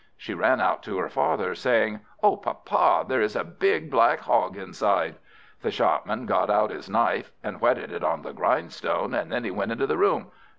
She 0.17 0.33
ran 0.33 0.59
out 0.59 0.81
to 0.81 0.97
her 0.97 1.09
father, 1.09 1.53
saying 1.53 1.99
"O 2.23 2.35
papa! 2.35 3.05
there 3.07 3.21
is 3.21 3.35
a 3.35 3.43
big 3.43 3.91
black 3.91 4.21
Hog 4.21 4.57
inside!" 4.57 5.17
The 5.61 5.69
Shopman 5.69 6.25
got 6.25 6.49
out 6.49 6.71
his 6.71 6.89
knife, 6.89 7.31
and 7.43 7.61
whetted 7.61 7.91
it 7.91 8.03
on 8.03 8.23
the 8.23 8.33
grindstone, 8.33 9.13
and 9.13 9.31
then 9.31 9.43
he 9.43 9.51
went 9.51 9.73
into 9.73 9.85
the 9.85 9.97
room. 9.99 10.31